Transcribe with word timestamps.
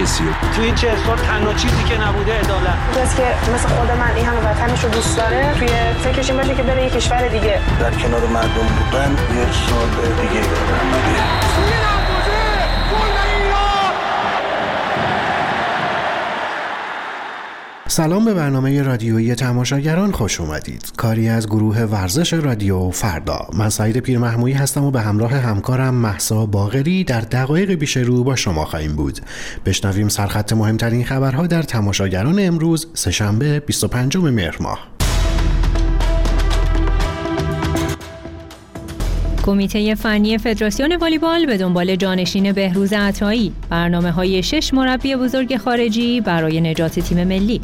کسی 0.00 0.24
تو 0.56 0.62
این 0.62 0.74
چه 0.74 0.96
سال 1.06 1.16
تنها 1.16 1.54
چیزی 1.54 1.84
که 1.84 2.00
نبوده 2.00 2.38
عدالت. 2.38 2.74
کسی 2.96 3.16
که 3.16 3.52
مثل 3.54 3.68
خود 3.68 3.90
من 3.90 4.12
این 4.16 4.26
همه 4.26 4.38
وطنش 4.38 4.84
رو 4.84 4.90
دوست 4.90 5.16
داره 5.16 5.54
توی 5.58 5.68
فکرش 6.04 6.30
این 6.30 6.38
باشه 6.38 6.54
که 6.54 6.62
بره 6.62 6.82
یه 6.82 6.90
کشور 6.90 7.28
دیگه. 7.28 7.60
در 7.80 7.90
کنار 7.90 8.26
مردم 8.26 8.66
بودن 8.78 9.10
یه 9.36 9.46
سال 9.52 9.88
دیگه. 10.20 10.40
سلام 17.96 18.24
به 18.24 18.34
برنامه 18.34 18.82
رادیویی 18.82 19.34
تماشاگران 19.34 20.12
خوش 20.12 20.40
اومدید. 20.40 20.92
کاری 20.96 21.28
از 21.28 21.46
گروه 21.46 21.82
ورزش 21.82 22.32
رادیو 22.32 22.90
فردا. 22.90 23.48
من 23.52 23.68
سعید 23.68 23.98
پیر 23.98 24.18
محمویی 24.18 24.54
هستم 24.54 24.84
و 24.84 24.90
به 24.90 25.00
همراه 25.00 25.32
همکارم 25.32 25.94
محسا 25.94 26.46
باغری 26.46 27.04
در 27.04 27.20
دقایق 27.20 27.70
بیش 27.70 27.96
رو 27.96 28.24
با 28.24 28.36
شما 28.36 28.64
خواهیم 28.64 28.96
بود. 28.96 29.20
بشنویم 29.66 30.08
سرخط 30.08 30.52
مهمترین 30.52 31.04
خبرها 31.04 31.46
در 31.46 31.62
تماشاگران 31.62 32.38
امروز 32.38 32.86
سهشنبه 32.94 33.60
25 33.60 34.16
مهر 34.16 34.56
ماه. 34.60 34.78
کمیته 39.42 39.94
فنی 39.94 40.38
فدراسیون 40.38 40.96
والیبال 40.96 41.46
به 41.46 41.56
دنبال 41.56 41.96
جانشین 41.96 42.52
بهروز 42.52 42.92
عطایی. 42.92 43.52
برنامه 43.70 44.10
های 44.10 44.42
شش 44.42 44.74
مربی 44.74 45.16
بزرگ 45.16 45.56
خارجی 45.56 46.20
برای 46.20 46.60
نجات 46.60 47.00
تیم 47.00 47.24
ملی. 47.24 47.60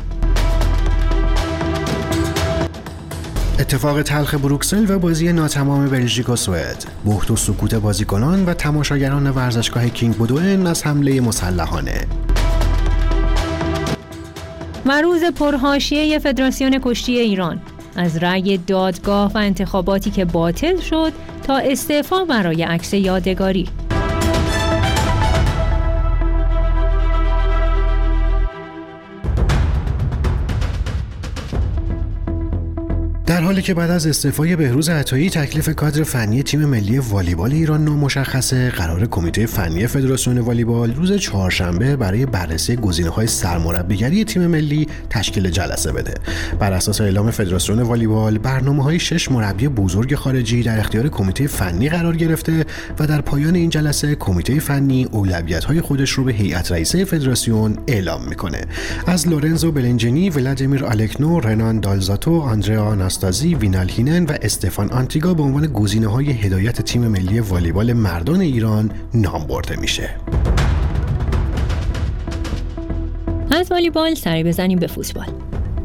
اتفاق 3.72 4.02
تلخ 4.02 4.34
بروکسل 4.34 4.86
و 4.88 4.98
بازی 4.98 5.32
ناتمام 5.32 5.88
بلژیک 5.88 6.28
و 6.28 6.36
سوئد. 6.36 6.84
بحت 7.06 7.30
و 7.30 7.36
سکوت 7.36 7.74
بازیکنان 7.74 8.44
و 8.44 8.54
تماشاگران 8.54 9.30
ورزشگاه 9.30 9.88
کینگ 9.88 10.14
بودوئن 10.14 10.66
از 10.66 10.86
حمله 10.86 11.20
مسلحانه. 11.20 12.06
و 14.86 15.00
روز 15.02 15.24
پرهاشیه 15.24 16.18
فدراسیون 16.18 16.80
کشتی 16.82 17.19
ایران. 17.19 17.60
از 17.97 18.16
رأی 18.16 18.58
دادگاه 18.58 19.32
و 19.32 19.38
انتخاباتی 19.38 20.10
که 20.10 20.25
باطل 20.25 20.80
شد 20.80 21.12
تا 21.42 21.56
استعفا 21.56 22.25
برای 22.25 22.62
عکس 22.62 22.94
یادگاری. 22.94 23.69
در 33.33 33.41
حالی 33.41 33.62
که 33.62 33.75
بعد 33.75 33.91
از 33.91 34.06
استعفای 34.06 34.56
بهروز 34.56 34.88
عطایی 34.88 35.30
تکلیف 35.30 35.75
کادر 35.75 36.02
فنی 36.02 36.42
تیم 36.42 36.64
ملی 36.64 36.98
والیبال 36.98 37.52
ایران 37.52 37.84
نامشخصه 37.84 38.70
قرار 38.70 39.06
کمیته 39.06 39.47
فنی 39.47 39.86
فدراسیون 39.86 40.38
والیبال 40.38 40.94
روز 40.94 41.12
چهارشنبه 41.12 41.97
برای 41.97 42.27
بررسی 42.27 42.77
گزینه‌های 42.77 43.27
سرمربیگری 43.27 44.25
تیم 44.25 44.47
ملی 44.47 44.88
تشکیل 45.10 45.50
جلسه 45.50 45.92
بده. 45.92 46.14
بر 46.58 46.72
اساس 46.72 47.00
اعلام 47.00 47.30
فدراسیون 47.30 47.80
والیبال 47.80 48.38
برنامه 48.38 48.83
های 48.83 48.98
شش 48.98 49.30
مربی 49.30 49.69
بزرگ 49.69 50.14
خارجی 50.14 50.62
در 50.62 50.78
اختیار 50.78 51.08
کمیته 51.08 51.47
فنی 51.47 51.88
قرار 51.88 52.16
گرفته 52.16 52.64
و 52.98 53.06
در 53.06 53.20
پایان 53.20 53.55
این 53.55 53.70
جلسه 53.70 54.14
کمیته 54.14 54.60
فنی 54.60 55.08
اولویت 55.10 55.64
های 55.64 55.80
خودش 55.80 56.10
رو 56.10 56.25
به 56.25 56.33
هیئت 56.33 56.72
رئیسه 56.72 57.05
فدراسیون 57.05 57.78
اعلام 57.86 58.28
می‌کنه. 58.28 58.60
از 59.06 59.28
لورنزو 59.28 59.72
بلنجنی 59.72 60.30
ولادیمیر 60.30 60.84
آلکنو 60.84 61.41
رنان 61.41 61.80
دالزاتو 61.80 62.41
آندریا 62.41 62.94
آناستازی 63.23 63.55
وینال 63.55 63.89
هینن 63.89 64.25
و 64.25 64.33
استفان 64.42 64.91
آنتیگا 64.91 65.34
به 65.34 65.42
عنوان 65.42 65.67
گزینه 65.67 66.06
های 66.06 66.31
هدایت 66.31 66.83
تیم 66.83 67.09
ملی 67.09 67.41
والیبال 67.41 67.92
مردان 67.92 68.41
ایران 68.41 68.91
نام 69.15 69.47
برده 69.47 69.81
میشه. 69.81 70.11
از 73.50 73.70
والیبال 73.73 74.15
سری 74.15 74.45
بزنیم 74.45 74.78
به 74.78 74.87
فوتبال. 74.87 75.27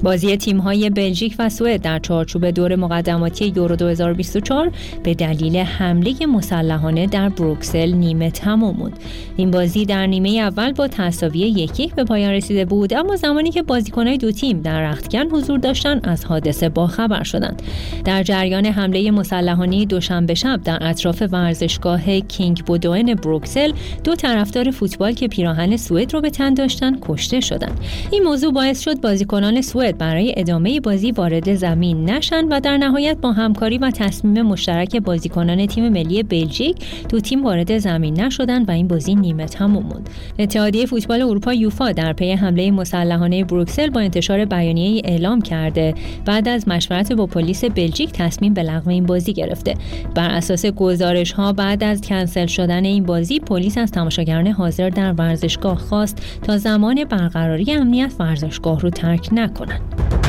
بازی 0.04 0.38
تیم‌های 0.38 0.90
بلژیک 0.90 1.36
و 1.40 1.50
سوئد 1.50 1.82
در 1.82 2.00
چارچوب 2.00 2.46
دور 2.46 2.76
مقدماتی 2.76 3.54
یورو 3.56 3.76
2024 3.76 4.72
به 5.04 5.14
دلیل 5.14 5.58
حمله 5.58 6.26
مسلحانه 6.26 7.08
در 7.08 7.30
بروکسل 7.30 7.92
نیمه 7.92 8.32
تمام 8.32 8.76
بود. 8.76 8.94
این 9.38 9.52
بازی 9.52 9.86
در 9.86 10.08
نیمه 10.08 10.30
اول 10.30 10.72
با 10.72 10.88
تساوی 10.88 11.40
یکی 11.40 11.92
به 11.96 12.04
پایان 12.04 12.32
رسیده 12.32 12.66
بود 12.66 12.94
اما 12.94 13.16
زمانی 13.16 13.52
که 13.52 13.62
بازیکنان 13.62 14.16
دو 14.16 14.32
تیم 14.32 14.62
در 14.62 14.82
رختکن 14.82 15.30
حضور 15.32 15.60
داشتند 15.60 16.08
از 16.10 16.26
حادثه 16.26 16.70
باخبر 16.70 17.24
شدند. 17.24 17.62
در 18.06 18.24
جریان 18.24 18.66
حمله 18.66 19.12
مسلحانه 19.12 19.86
دوشنبه 19.86 20.34
شب 20.34 20.60
در 20.64 20.78
اطراف 20.82 21.24
ورزشگاه 21.32 22.20
کینگ 22.20 22.66
بودوئن 22.66 23.14
بروکسل 23.14 23.72
دو 24.04 24.16
طرفدار 24.16 24.72
فوتبال 24.72 25.14
که 25.14 25.28
پیراهن 25.28 25.78
سوئد 25.78 26.14
را 26.14 26.22
به 26.22 26.30
تن 26.30 26.54
داشتند 26.54 26.98
کشته 27.02 27.40
شدند. 27.40 27.80
این 28.12 28.24
موضوع 28.24 28.54
باعث 28.54 28.82
شد 28.82 29.02
بازیکنان 29.02 29.62
سوئد 29.62 29.87
برای 29.92 30.34
ادامه 30.38 30.80
بازی 30.80 31.12
وارد 31.12 31.56
زمین 31.56 32.10
نشن 32.10 32.46
و 32.46 32.60
در 32.60 32.78
نهایت 32.78 33.18
با 33.18 33.32
همکاری 33.32 33.78
و 33.78 33.92
تصمیم 33.92 34.42
مشترک 34.42 34.96
بازیکنان 34.96 35.66
تیم 35.66 35.90
ملی 35.90 36.24
بلژیک 36.24 36.76
دو 37.10 37.20
تیم 37.20 37.44
وارد 37.44 37.78
زمین 37.78 38.22
نشدند 38.22 38.70
و 38.70 38.72
این 38.72 38.88
بازی 38.88 39.16
نیمه 39.16 39.46
تموم 39.46 39.84
بود 39.84 40.10
اتحادیه 40.40 40.86
فوتبال 40.86 41.22
اروپا 41.22 41.54
یوفا 41.54 41.92
در 41.92 42.14
پی 42.14 42.32
حمله 42.32 42.72
مسلحانه 42.72 43.44
بروکسل 43.44 43.90
با 43.90 44.00
انتشار 44.00 44.46
بیانیه 44.46 45.02
اعلام 45.06 45.42
کرده. 45.42 45.94
بعد 46.26 46.48
از 46.48 46.68
مشورت 46.68 47.14
با 47.14 47.26
پلیس 47.26 47.66
بلژیک 47.66 48.12
تصمیم 48.12 48.54
به 48.54 48.64
لغو 48.64 48.90
این 48.90 49.06
بازی 49.06 49.34
گرفته. 49.34 49.74
بر 50.16 50.30
اساس 50.30 50.66
گزارش 50.66 51.32
ها 51.32 51.54
بعد 51.54 51.84
از 51.84 52.02
کنسل 52.02 52.46
شدن 52.46 52.86
این 52.86 53.04
بازی 53.04 53.40
پلیس 53.40 53.78
از 53.78 53.92
تماشاگران 53.92 54.48
حاضر 54.48 54.90
در 54.90 55.14
ورزشگاه 55.14 55.78
خواست 55.78 56.40
تا 56.42 56.58
زمان 56.58 57.04
برقراری 57.04 57.72
امنیت 57.72 58.14
ورزشگاه 58.20 58.80
رو 58.80 58.90
ترک 58.90 59.30
نکنند. 59.32 59.77
that. 59.80 60.27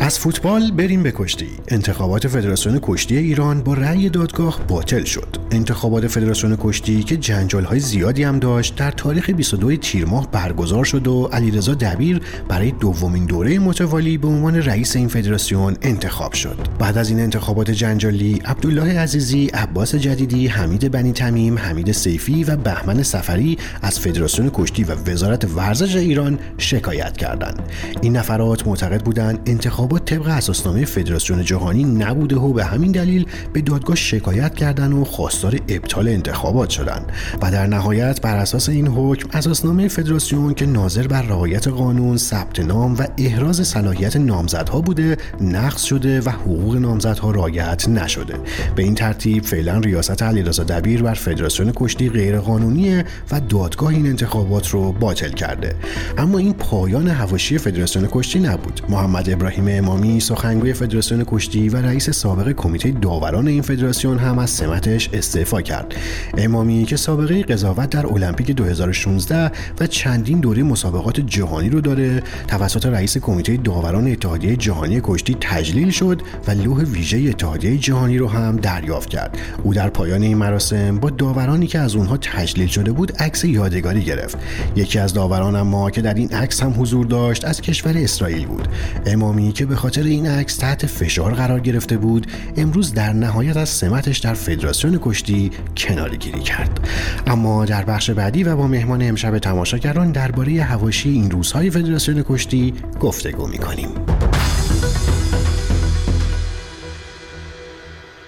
از 0.00 0.18
فوتبال 0.18 0.70
بریم 0.70 1.02
به 1.02 1.12
کشتی. 1.16 1.48
انتخابات 1.68 2.28
فدراسیون 2.28 2.78
کشتی 2.82 3.16
ایران 3.16 3.62
با 3.62 3.74
رأی 3.74 4.08
دادگاه 4.08 4.60
باطل 4.68 5.04
شد. 5.04 5.36
انتخابات 5.50 6.06
فدراسیون 6.06 6.56
کشتی 6.60 7.02
که 7.02 7.16
جنجال 7.16 7.64
های 7.64 7.80
زیادی 7.80 8.22
هم 8.22 8.38
داشت 8.38 8.76
در 8.76 8.90
تاریخ 8.90 9.30
22 9.30 9.76
تیر 9.76 10.04
ماه 10.04 10.30
برگزار 10.30 10.84
شد 10.84 11.08
و 11.08 11.28
علیرضا 11.32 11.74
دبیر 11.74 12.20
برای 12.48 12.70
دومین 12.70 13.26
دوره 13.26 13.58
متوالی 13.58 14.18
به 14.18 14.28
عنوان 14.28 14.56
رئیس 14.56 14.96
این 14.96 15.08
فدراسیون 15.08 15.76
انتخاب 15.82 16.32
شد. 16.32 16.58
بعد 16.78 16.98
از 16.98 17.10
این 17.10 17.20
انتخابات 17.20 17.70
جنجالی 17.70 18.42
عبدالله 18.44 18.98
عزیزی 18.98 19.46
عباس 19.46 19.94
جدیدی 19.94 20.46
حمید 20.46 20.90
بنی 20.90 21.12
تمیم 21.12 21.58
حمید 21.58 21.92
سیفی 21.92 22.44
و 22.44 22.56
بهمن 22.56 23.02
سفری 23.02 23.58
از 23.82 24.00
فدراسیون 24.00 24.50
کشتی 24.54 24.84
و 24.84 24.94
وزارت 24.94 25.44
ورزش 25.56 25.96
ایران 25.96 26.38
شکایت 26.58 27.16
کردند. 27.16 27.62
این 28.02 28.16
نفرات 28.16 28.66
معتقد 28.66 29.02
بودند 29.02 29.40
انتخابات 29.88 30.04
طبق 30.04 30.28
اساسنامه 30.28 30.84
فدراسیون 30.84 31.44
جهانی 31.44 31.84
نبوده 31.84 32.36
و 32.36 32.52
به 32.52 32.64
همین 32.64 32.92
دلیل 32.92 33.26
به 33.52 33.60
دادگاه 33.60 33.96
شکایت 33.96 34.54
کردند 34.54 34.92
و 34.92 35.04
خواستار 35.04 35.58
ابطال 35.68 36.08
انتخابات 36.08 36.70
شدند 36.70 37.12
و 37.42 37.50
در 37.50 37.66
نهایت 37.66 38.20
بر 38.20 38.36
اساس 38.36 38.68
این 38.68 38.86
حکم 38.86 39.28
اساسنامه 39.32 39.88
فدراسیون 39.88 40.54
که 40.54 40.66
ناظر 40.66 41.06
بر 41.06 41.22
رعایت 41.22 41.68
قانون 41.68 42.16
ثبت 42.16 42.60
نام 42.60 42.94
و 42.94 43.06
احراز 43.18 43.66
صلاحیت 43.66 44.16
نامزدها 44.16 44.80
بوده 44.80 45.16
نقض 45.40 45.82
شده 45.82 46.20
و 46.20 46.28
حقوق 46.28 46.76
نامزدها 46.76 47.30
رعایت 47.30 47.88
نشده. 47.88 48.34
به 48.76 48.82
این 48.82 48.94
ترتیب 48.94 49.44
فعلا 49.44 49.78
ریاست 49.78 50.22
علیرضا 50.22 50.64
دبیر 50.64 51.02
بر 51.02 51.14
فدراسیون 51.14 51.72
کشتی 51.76 52.08
غیرقانونیه 52.08 53.04
و 53.30 53.40
دادگاه 53.40 53.88
این 53.88 54.06
انتخابات 54.06 54.68
رو 54.68 54.92
باطل 54.92 55.30
کرده. 55.30 55.74
اما 56.18 56.38
این 56.38 56.52
پایان 56.52 57.08
هواشی 57.08 57.58
فدراسیون 57.58 58.08
کشتی 58.12 58.40
نبود. 58.40 58.80
محمد 58.88 59.30
ابراهیم 59.30 59.77
امامی 59.78 60.20
سخنگوی 60.20 60.72
فدراسیون 60.72 61.24
کشتی 61.26 61.68
و 61.68 61.76
رئیس 61.76 62.10
سابق 62.10 62.52
کمیته 62.52 62.90
داوران 62.90 63.48
این 63.48 63.62
فدراسیون 63.62 64.18
هم 64.18 64.38
از 64.38 64.50
سمتش 64.50 65.10
استعفا 65.12 65.62
کرد. 65.62 65.94
امامی 66.38 66.84
که 66.84 66.96
سابقه 66.96 67.42
قضاوت 67.42 67.90
در 67.90 68.06
المپیک 68.06 68.50
2016 68.50 69.50
و 69.80 69.86
چندین 69.86 70.40
دوره 70.40 70.62
مسابقات 70.62 71.20
جهانی 71.20 71.68
رو 71.68 71.80
داره 71.80 72.22
توسط 72.48 72.86
رئیس 72.86 73.18
کمیته 73.18 73.56
داوران 73.56 74.12
اتحادیه 74.12 74.56
جهانی 74.56 75.00
کشتی 75.02 75.36
تجلیل 75.40 75.90
شد 75.90 76.22
و 76.46 76.50
لوح 76.50 76.84
ویژه 76.84 77.18
اتحادیه 77.18 77.78
جهانی 77.78 78.18
رو 78.18 78.28
هم 78.28 78.56
دریافت 78.56 79.08
کرد. 79.08 79.38
او 79.62 79.74
در 79.74 79.88
پایان 79.88 80.22
این 80.22 80.36
مراسم 80.36 80.98
با 80.98 81.10
داورانی 81.10 81.66
که 81.66 81.78
از 81.78 81.96
اونها 81.96 82.16
تجلیل 82.16 82.68
شده 82.68 82.92
بود 82.92 83.12
عکس 83.16 83.44
یادگاری 83.44 84.04
گرفت. 84.04 84.38
یکی 84.76 84.98
از 84.98 85.14
داوران 85.14 85.56
اما 85.56 85.90
که 85.90 86.02
در 86.02 86.14
این 86.14 86.32
عکس 86.32 86.62
هم 86.62 86.74
حضور 86.78 87.06
داشت 87.06 87.44
از 87.44 87.60
کشور 87.60 87.98
اسرائیل 87.98 88.46
بود. 88.46 88.68
امامی 89.06 89.52
که 89.52 89.67
به 89.68 89.76
خاطر 89.76 90.02
این 90.02 90.26
عکس 90.26 90.56
تحت 90.56 90.86
فشار 90.86 91.34
قرار 91.34 91.60
گرفته 91.60 91.96
بود 91.96 92.26
امروز 92.56 92.94
در 92.94 93.12
نهایت 93.12 93.56
از 93.56 93.68
سمتش 93.68 94.18
در 94.18 94.34
فدراسیون 94.34 94.98
کشتی 95.02 95.50
کناری 95.76 96.16
گیری 96.16 96.40
کرد. 96.40 96.88
اما 97.26 97.64
در 97.64 97.84
بخش 97.84 98.10
بعدی 98.10 98.44
و 98.44 98.56
با 98.56 98.66
مهمان 98.66 99.02
امشب 99.02 99.38
تماشاگران 99.38 100.12
درباره 100.12 100.62
هواشی 100.62 101.10
این 101.10 101.30
روزهای 101.30 101.70
فدراسیون 101.70 102.24
کشتی 102.28 102.74
گفتگو 103.00 103.46
می‌کنیم. 103.46 103.88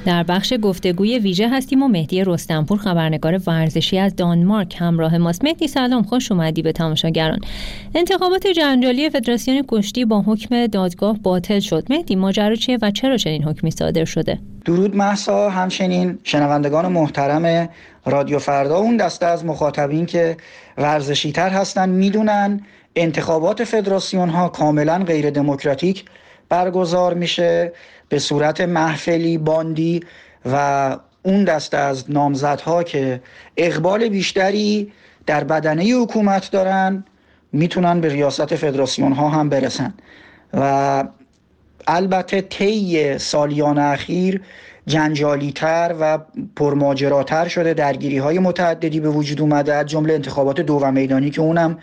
در 0.06 0.22
بخش 0.22 0.54
گفتگوی 0.62 1.18
ویژه 1.18 1.48
هستیم 1.48 1.82
و 1.82 1.88
مهدی 1.88 2.24
رستنپور 2.24 2.78
خبرنگار 2.78 3.40
ورزشی 3.46 3.98
از 3.98 4.16
دانمارک 4.16 4.76
همراه 4.78 5.18
ماست. 5.18 5.44
مهدی 5.44 5.68
سلام 5.68 6.02
خوش 6.02 6.32
اومدی 6.32 6.62
به 6.62 6.72
تماشاگران. 6.72 7.38
انتخابات 7.94 8.46
جنجالی 8.46 9.10
فدراسیون 9.10 9.64
کشتی 9.68 10.04
با 10.04 10.22
حکم 10.22 10.66
دادگاه 10.66 11.18
باطل 11.18 11.58
شد. 11.58 11.86
مهدی 11.90 12.16
ماجرا 12.16 12.54
چیه 12.54 12.78
و 12.82 12.90
چرا 12.90 13.16
چنین 13.16 13.44
حکمی 13.44 13.70
صادر 13.70 14.04
شده؟ 14.04 14.38
درود 14.64 14.96
محسا 14.96 15.50
همچنین 15.50 16.18
شنوندگان 16.24 16.92
محترم 16.92 17.68
رادیو 18.06 18.38
فردا. 18.38 18.78
اون 18.78 18.96
دسته 18.96 19.26
از 19.26 19.44
مخاطبین 19.44 20.06
که 20.06 20.36
ورزشی 20.78 21.32
تر 21.32 21.50
هستن 21.50 21.88
می‌دونن 21.88 22.60
انتخابات 22.96 23.64
فدراسیون 23.64 24.28
ها 24.28 24.48
کاملا 24.48 24.98
غیر 24.98 25.30
دموکراتیک 25.30 26.04
برگزار 26.50 27.14
میشه 27.14 27.72
به 28.08 28.18
صورت 28.18 28.60
محفلی 28.60 29.38
باندی 29.38 30.00
و 30.52 30.96
اون 31.22 31.44
دسته 31.44 31.76
از 31.76 32.10
نامزدها 32.10 32.82
که 32.82 33.22
اقبال 33.56 34.08
بیشتری 34.08 34.92
در 35.26 35.44
بدنه 35.44 35.82
حکومت 35.82 36.50
دارن 36.50 37.04
می‌تونن 37.52 38.00
به 38.00 38.08
ریاست 38.08 38.56
فدراسیون 38.56 39.12
ها 39.12 39.28
هم 39.28 39.48
برسن. 39.48 39.94
و 40.54 41.04
البته 41.86 42.40
طی 42.40 43.18
سالیان 43.18 43.78
اخیر 43.78 44.40
جنجالیتر 44.86 45.94
و 46.00 46.18
پرماجراتر 46.56 47.48
شده 47.48 47.74
درگیری 47.74 48.18
های 48.18 48.38
متعددی 48.38 49.00
به 49.00 49.08
وجود 49.08 49.40
اومده 49.40 49.74
از 49.74 49.86
جمله 49.86 50.14
انتخابات 50.14 50.60
دو 50.60 50.74
و 50.74 50.92
میدانی 50.92 51.30
که 51.30 51.40
اونم 51.40 51.78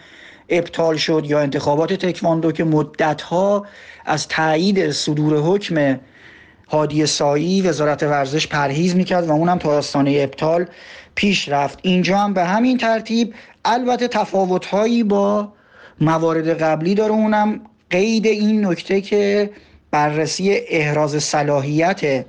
ابطال 0.49 0.97
شد 0.97 1.23
یا 1.27 1.39
انتخابات 1.39 1.93
تکواندو 1.93 2.51
که 2.51 2.63
مدتها 2.63 3.65
از 4.05 4.27
تایید 4.27 4.91
صدور 4.91 5.37
حکم 5.39 5.99
هادی 6.67 7.05
سایی 7.05 7.61
وزارت 7.61 8.03
ورزش 8.03 8.47
پرهیز 8.47 8.95
می‌کرد 8.95 9.27
و 9.27 9.31
اونم 9.31 9.57
تا 9.57 9.69
آستانه 9.69 10.17
ابطال 10.19 10.65
پیش 11.15 11.49
رفت. 11.49 11.79
اینجا 11.81 12.17
هم 12.17 12.33
به 12.33 12.43
همین 12.43 12.77
ترتیب 12.77 13.33
البته 13.65 14.07
تفاوتهایی 14.07 15.03
با 15.03 15.53
موارد 16.01 16.61
قبلی 16.61 16.95
داره. 16.95 17.11
اونم 17.11 17.61
قید 17.89 18.27
این 18.27 18.65
نکته 18.65 19.01
که 19.01 19.49
بررسی 19.91 20.51
احراز 20.67 21.23
صلاحیت 21.23 22.25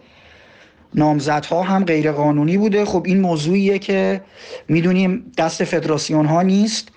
نامزدها 0.94 1.62
هم 1.62 1.84
غیر 1.84 2.12
قانونی 2.12 2.58
بوده. 2.58 2.84
خب 2.84 3.02
این 3.06 3.20
موضوعیه 3.20 3.78
که 3.78 4.20
می‌دونیم 4.68 5.32
دست 5.38 5.64
فدراسیون 5.64 6.26
ها 6.26 6.42
نیست. 6.42 6.88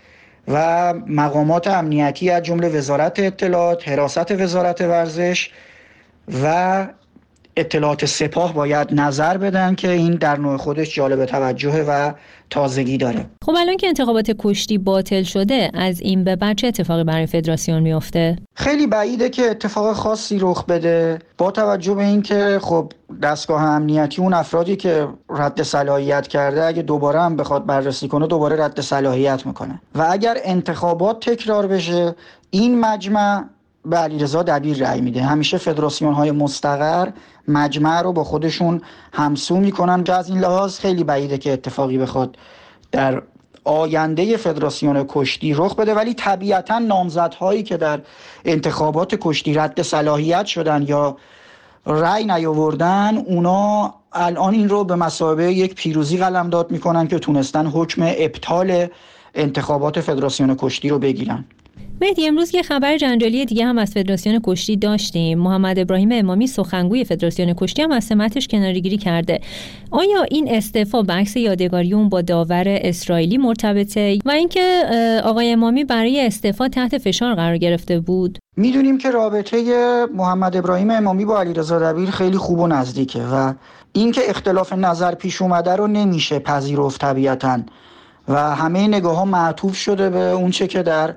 و 0.48 0.94
مقامات 1.08 1.68
امنیتی 1.68 2.30
از 2.30 2.44
جمله 2.44 2.70
وزارت 2.70 3.20
اطلاعات 3.20 3.88
حراست 3.88 4.32
وزارت 4.32 4.82
ورزش 4.82 5.50
و 6.44 6.88
اطلاعات 7.56 8.06
سپاه 8.06 8.54
باید 8.54 8.88
نظر 8.92 9.38
بدن 9.38 9.76
که 9.76 9.92
این 9.92 10.16
در 10.16 10.38
نوع 10.38 10.58
خودش 10.58 10.96
جالب 10.96 11.26
توجه 11.26 11.84
و 11.88 12.12
تازگی 12.50 12.98
داره. 12.98 13.26
خب 13.46 13.56
الان 13.58 13.78
که 13.78 13.88
انتخابات 13.88 14.32
کشتی 14.40 14.78
باطل 14.78 15.24
شده 15.24 15.72
از 15.74 16.02
این 16.02 16.24
به 16.24 16.36
بعد 16.36 16.58
چه 16.58 16.68
اتفاقی 16.68 17.04
برای 17.04 17.26
فدراسیون 17.26 17.80
میفته؟ 17.80 18.38
خیلی 18.56 18.88
بعیده 18.88 19.30
که 19.30 19.42
اتفاق 19.42 19.94
خاصی 19.94 20.38
رخ 20.40 20.66
بده. 20.66 21.20
با 21.38 21.52
توجه 21.52 21.94
به 21.94 22.04
اینکه 22.04 22.60
خب 22.62 22.92
دستگاه 23.22 23.64
امنیتی 23.64 24.22
اون 24.22 24.34
افرادی 24.34 24.76
که 24.76 25.08
رد 25.30 25.64
صلاحیت 25.64 26.28
کرده 26.28 26.64
اگه 26.64 26.82
دوباره 26.82 27.22
هم 27.22 27.36
بخواد 27.36 27.66
بررسی 27.66 28.08
کنه 28.08 28.28
دوباره 28.28 28.64
رد 28.64 28.82
صلاحیت 28.82 29.46
می‌کنه. 29.46 29.82
و 29.96 30.08
اگر 30.10 30.38
انتخابات 30.44 31.30
تکرار 31.30 31.68
بشه 31.68 32.16
این 32.50 32.80
مجمع 32.80 33.44
به 33.86 33.98
علیرضا 33.98 34.44
دبیر 34.44 34.78
رأی 34.78 35.02
میده. 35.02 35.22
همیشه 35.22 35.58
فدراسیون 35.58 36.14
های 36.14 36.32
مستقر 36.32 37.10
مجمع 37.48 38.02
رو 38.02 38.14
با 38.14 38.24
خودشون 38.24 38.82
همسو 39.14 39.58
می‌کنن 39.58 40.04
که 40.04 40.14
از 40.14 40.30
این 40.30 40.40
لحاظ 40.40 40.80
خیلی 40.80 41.04
بعیده 41.04 41.38
که 41.38 41.54
اتفاقی 41.54 41.98
بخواد 41.98 42.38
در 42.92 43.22
آینده 43.64 44.38
فدراسیون 44.38 45.06
کشتی 45.08 45.54
رخ 45.54 45.76
بده. 45.76 45.94
ولی 45.94 46.14
طبیعتا 46.14 46.80
نامزدهایی 46.80 47.64
که 47.64 47.78
در 47.78 48.02
انتخابات 48.46 49.16
کشتی 49.16 49.54
رد 49.54 49.82
صلاحیت 49.82 50.46
شدن 50.46 50.82
یا 50.88 51.18
رأی 51.86 52.26
نیاوردن 52.26 53.18
اونا 53.18 53.94
الان 54.14 54.54
این 54.54 54.70
رو 54.70 54.84
به 54.84 54.96
مسابقه 54.96 55.52
یک 55.52 55.76
پیروزی 55.76 56.18
قلمداد 56.18 56.72
می‌کنن 56.72 57.08
که 57.08 57.20
تونستن 57.20 57.68
حکم 57.68 58.02
ابطال 58.06 58.88
انتخابات 59.36 60.02
فدراسیون 60.02 60.56
کشتی 60.60 60.90
رو 60.90 61.00
بگیرن. 61.00 61.46
مهدی 62.02 62.28
امروز 62.28 62.56
یه 62.56 62.62
خبر 62.62 62.98
جنجالی 62.98 63.46
دیگه 63.46 63.66
هم 63.66 63.78
از 63.78 63.92
فدراسیون 63.92 64.40
کشتی 64.44 64.78
داشتیم. 64.78 65.40
محمد 65.40 65.80
ابراهیم 65.80 66.10
امامی 66.12 66.48
سخنگوی 66.48 67.06
فدراسیون 67.06 67.54
کشتی 67.54 67.82
هم 67.82 67.92
از 67.92 68.04
سمتش 68.04 68.48
کنارگیری 68.48 68.98
کرده. 68.98 69.40
آیا 69.92 70.24
این 70.32 70.56
استعفا 70.56 71.06
عکس 71.10 71.36
یادگاری 71.38 71.94
اون 71.94 72.10
با 72.10 72.22
داور 72.22 72.64
اسرائیلی 72.68 73.38
مرتبطه؟ 73.38 74.20
و 74.26 74.32
اینکه 74.32 74.84
آقای 75.24 75.52
امامی 75.52 75.84
برای 75.84 76.26
استعفا 76.26 76.68
تحت 76.68 76.98
فشار 76.98 77.36
قرار 77.36 77.58
گرفته 77.58 78.00
بود؟ 78.00 78.40
می‌دونیم 78.58 78.98
که 78.98 79.12
رابطه 79.12 79.58
محمد 80.16 80.58
ابراهیم 80.58 80.90
امامی 80.90 81.26
با 81.26 81.40
علیرضا 81.40 81.80
دبیر 81.80 82.12
خیلی 82.12 82.38
خوب 82.38 82.60
و 82.60 82.68
نزدیکه 82.68 83.22
و 83.22 83.54
اینکه 83.94 84.22
اختلاف 84.30 84.74
نظر 84.74 85.16
پیش 85.16 85.42
اومده 85.42 85.76
رو 85.76 85.88
نمیشه 85.88 86.40
پذیرفت 86.40 87.02
طبیعتا. 87.02 87.60
و 88.28 88.56
همه 88.56 88.88
نگاه 88.88 89.16
ها 89.16 89.26
معطوف 89.26 89.76
شده 89.76 90.10
به 90.10 90.20
اونچه 90.20 90.68
که 90.68 90.84
در 90.84 91.14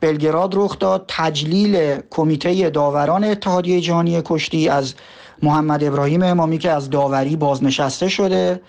بلگراد 0.00 0.54
رخ 0.54 0.78
داد. 0.78 1.04
تجلیل 1.08 2.00
کمیته 2.10 2.70
داوران 2.70 3.24
اتحادیه 3.24 3.80
جهانی 3.80 4.22
کشتی 4.24 4.68
از 4.68 4.94
محمد 5.42 5.84
ابراهیم 5.84 6.22
امامی 6.22 6.58
که 6.58 6.70
از 6.70 6.90
داوری 6.90 7.36
بازنشسته 7.36 8.08
شده 8.08 8.60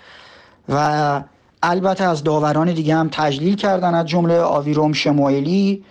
و 0.69 1.21
البته 1.63 2.03
از 2.03 2.23
داوران 2.23 2.73
دیگه 2.73 2.95
هم 2.95 3.09
تجلیل 3.11 3.55
کردن 3.55 3.95
از 3.95 4.05
جمله 4.05 4.39
آویروم 4.39 4.93
شموئلی 4.93 5.83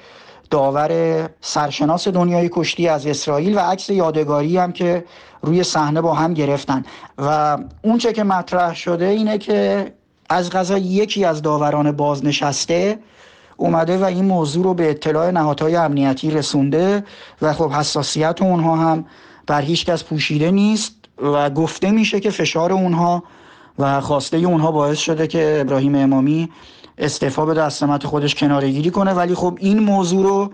داور 0.51 0.91
سرشناس 1.41 2.09
دنیای 2.09 2.51
کشتی 2.53 2.89
از 2.89 3.07
اسرائیل 3.07 3.57
و 3.57 3.61
عکس 3.61 3.91
یادگاری 3.91 4.57
هم 4.57 4.73
که 4.73 5.05
روی 5.43 5.63
صحنه 5.63 6.01
با 6.01 6.15
هم 6.15 6.35
گرفتن. 6.35 6.85
و 7.19 7.59
اونچه 7.83 8.13
که 8.13 8.25
مطرح 8.25 8.75
شده 8.75 9.05
اینه 9.07 9.39
که 9.39 9.93
از 10.31 10.51
غذا 10.51 10.79
یکی 10.79 11.25
از 11.25 11.43
داوران 11.43 11.93
بازنشسته 11.93 12.99
اومده 13.57 13.99
و 13.99 14.05
این 14.05 14.25
موضوع 14.25 14.65
رو 14.65 14.75
به 14.75 14.91
اطلاع 14.91 15.31
نهادهای 15.31 15.77
امنیتی 15.77 16.31
رسونده 16.31 17.05
و 17.43 17.53
خب 17.53 17.71
حساسیت 17.71 18.43
اونها 18.43 18.77
هم 18.77 19.05
بر 19.47 19.63
هیچ 19.63 19.85
کس 19.85 20.05
پوشیده 20.05 20.51
نیست 20.51 20.95
و 21.23 21.51
گفته 21.51 21.91
میشه 21.91 22.21
که 22.21 22.31
فشار 22.31 22.73
اونها 22.73 23.23
و 23.79 24.01
خواسته 24.01 24.37
اونها 24.37 24.73
باعث 24.73 24.99
شده 24.99 25.27
که 25.27 25.59
ابراهیم 25.61 25.95
امامی 25.95 26.51
استعفا 26.99 27.47
به 27.47 27.63
از 27.63 27.83
خودش 28.05 28.35
کنارگیری 28.35 28.91
کنه. 28.91 29.13
ولی 29.13 29.35
خب 29.35 29.59
این 29.61 29.79
موضوع 29.79 30.23
رو 30.23 30.51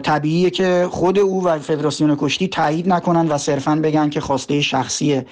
طبیعیه 0.00 0.50
که 0.50 0.88
خود 0.90 1.18
او 1.18 1.44
و 1.44 1.58
فدراسیون 1.58 2.16
کشتی 2.20 2.48
تایید 2.48 2.88
نکنن 2.88 3.28
و 3.28 3.38
صرفا 3.38 3.76
بگن 3.76 4.10
که 4.10 4.20
خواسته 4.20 4.60
شخصی 4.60 5.22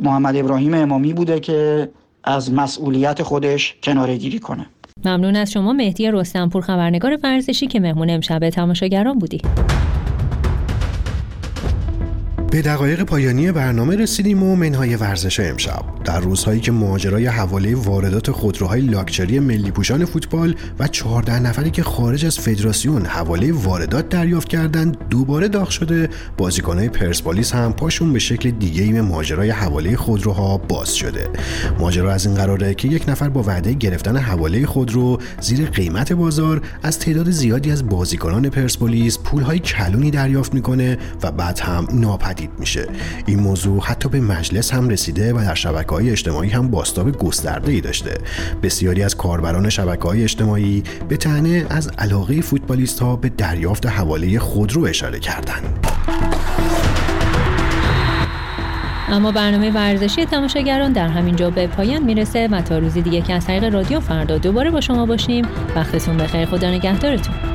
محمد 0.00 0.36
ابراهیم 0.36 0.74
امامی 0.74 1.12
بوده 1.12 1.40
که 1.40 1.90
از 2.24 2.52
مسئولیت 2.52 3.22
خودش 3.22 3.76
کنارگیری 3.82 4.38
کنه. 4.38 4.66
ممنون 5.04 5.36
از 5.36 5.52
شما. 5.52 5.72
مهدی 5.72 6.10
رستنپور 6.10 6.62
خبرنگار 6.62 7.18
ورزشی 7.22 7.66
که 7.66 7.80
مهمون 7.80 8.10
امشب 8.10 8.50
تماشاگران 8.50 9.18
بودی. 9.18 9.42
به 12.52 12.62
دقایق 12.62 13.02
پایانی 13.02 13.52
برنامه 13.52 13.96
رسیدیم 13.96 14.42
و 14.42 14.56
منهای 14.56 14.96
ورزش 14.96 15.40
امشب. 15.40 15.84
در 16.04 16.20
روزهایی 16.20 16.60
که 16.60 16.72
ماجرای 16.72 17.26
حواله 17.26 17.74
واردات 17.74 18.30
خودروهای 18.30 18.80
لاکچری 18.80 19.38
ملی 19.38 19.70
پوشان 19.70 20.04
فوتبال 20.04 20.54
و 20.78 20.88
14 20.88 21.38
نفری 21.38 21.70
که 21.70 21.82
خارج 21.82 22.26
از 22.26 22.38
فدراسیون 22.38 23.06
حواله 23.06 23.52
واردات 23.52 24.08
دریافت 24.08 24.48
کردند 24.48 24.96
دوباره 25.10 25.48
داغ 25.48 25.70
شده. 25.70 26.08
بازیکنهای 26.36 26.88
پرسپولیس 26.88 27.52
هم 27.52 27.72
پاشون 27.72 28.12
به 28.12 28.18
شکل 28.18 28.50
دیگه 28.50 28.82
ای 28.82 29.00
ماجرای 29.00 29.50
حواله 29.50 29.96
خودروها 29.96 30.58
باز 30.58 30.94
شده. 30.94 31.28
ماجرا 31.78 32.12
از 32.12 32.26
این 32.26 32.34
قراره 32.34 32.74
که 32.74 32.88
یک 32.88 33.04
نفر 33.08 33.28
با 33.28 33.42
وعده 33.42 33.72
گرفتن 33.72 34.16
حواله 34.16 34.66
خودرو 34.66 35.18
زیر 35.40 35.70
قیمت 35.70 36.12
بازار 36.12 36.60
از 36.82 36.98
تعداد 36.98 37.30
زیادی 37.30 37.70
از 37.70 37.88
بازیکنان 37.88 38.50
پرسپولیس 38.50 39.18
پولهای 39.18 39.58
کلونی 39.58 40.10
دریافت 40.10 40.54
می‌کنه 40.54 40.98
و 41.22 41.32
بعد 41.32 41.58
هم 41.58 41.86
ناپدید 41.92 42.41
میشه. 42.58 42.86
این 43.26 43.40
موضوع 43.40 43.82
حتی 43.82 44.08
به 44.08 44.20
مجلس 44.20 44.74
هم 44.74 44.88
رسیده 44.88 45.32
و 45.32 45.38
در 45.38 45.54
شبکه 45.54 45.90
های 45.90 46.10
اجتماعی 46.10 46.50
هم 46.50 46.70
باستاب 46.70 47.18
گسترده 47.18 47.72
ای 47.72 47.80
داشته. 47.80 48.14
بسیاری 48.62 49.02
از 49.02 49.16
کاربران 49.16 49.68
شبکه 49.68 50.02
های 50.02 50.22
اجتماعی 50.22 50.82
به 51.08 51.16
تنه 51.16 51.66
از 51.70 51.88
علاقه 51.98 52.40
فوتبالیست 52.40 53.00
ها 53.00 53.16
به 53.16 53.28
دریافت 53.28 53.86
حواله 53.86 54.38
خودرو 54.38 54.84
اشاره 54.84 55.18
کردند. 55.18 55.86
اما 59.08 59.32
برنامه 59.32 59.70
ورزشی 59.70 60.24
تماشاگران 60.24 60.92
در 60.92 61.08
همین 61.08 61.36
جا 61.36 61.50
به 61.50 61.66
پایان 61.66 62.02
می‌رسه 62.02 62.48
و 62.48 62.62
تا 62.62 62.78
روزی 62.78 63.02
دیگه 63.02 63.20
که 63.20 63.34
از 63.34 63.46
طریق 63.46 63.64
رادیو 63.64 64.00
فردا 64.00 64.38
دوباره 64.38 64.70
با 64.70 64.80
شما 64.80 65.06
باشیم. 65.06 65.46
وقتتون 65.76 66.16
بخیر. 66.16 66.44
خدا 66.44 66.70
نگهدارتون. 66.70 67.51